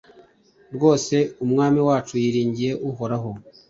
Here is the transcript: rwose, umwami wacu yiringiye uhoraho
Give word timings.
rwose, 0.75 1.15
umwami 1.45 1.79
wacu 1.87 2.13
yiringiye 2.23 2.71
uhoraho 2.89 3.29